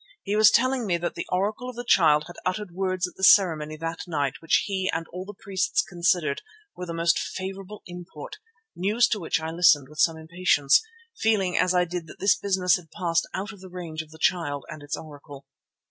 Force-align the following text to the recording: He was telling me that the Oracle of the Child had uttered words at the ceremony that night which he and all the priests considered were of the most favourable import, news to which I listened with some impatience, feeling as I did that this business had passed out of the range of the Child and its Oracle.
He 0.23 0.35
was 0.35 0.49
telling 0.49 0.87
me 0.87 0.97
that 0.97 1.13
the 1.13 1.27
Oracle 1.29 1.69
of 1.69 1.75
the 1.75 1.85
Child 1.87 2.23
had 2.25 2.35
uttered 2.43 2.71
words 2.73 3.07
at 3.07 3.13
the 3.17 3.23
ceremony 3.23 3.77
that 3.77 3.99
night 4.07 4.33
which 4.41 4.63
he 4.65 4.89
and 4.91 5.05
all 5.09 5.25
the 5.25 5.35
priests 5.39 5.83
considered 5.83 6.41
were 6.75 6.85
of 6.85 6.87
the 6.87 6.93
most 6.95 7.19
favourable 7.19 7.83
import, 7.85 8.37
news 8.75 9.07
to 9.09 9.19
which 9.19 9.39
I 9.39 9.51
listened 9.51 9.87
with 9.89 9.99
some 9.99 10.17
impatience, 10.17 10.81
feeling 11.19 11.55
as 11.55 11.75
I 11.75 11.85
did 11.85 12.07
that 12.07 12.17
this 12.19 12.35
business 12.35 12.77
had 12.77 12.89
passed 12.89 13.27
out 13.35 13.51
of 13.51 13.59
the 13.59 13.69
range 13.69 14.01
of 14.01 14.09
the 14.09 14.17
Child 14.17 14.65
and 14.69 14.81
its 14.81 14.97
Oracle. 14.97 15.45